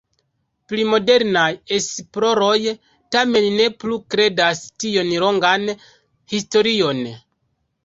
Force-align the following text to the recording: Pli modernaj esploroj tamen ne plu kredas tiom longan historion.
Pli 0.71 0.85
modernaj 0.93 1.49
esploroj 1.77 2.55
tamen 3.17 3.47
ne 3.61 3.69
plu 3.85 3.99
kredas 4.15 4.65
tiom 4.87 5.15
longan 5.27 5.71
historion. 6.37 7.07